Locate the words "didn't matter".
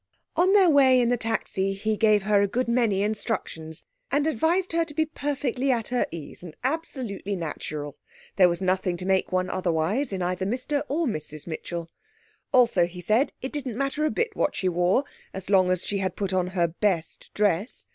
13.53-14.03